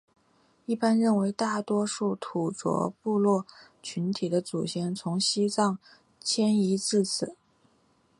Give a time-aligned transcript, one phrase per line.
[0.65, 3.45] 一般认为大多数土着部落
[3.83, 5.77] 群体的祖先从西藏
[6.23, 7.35] 迁移到此。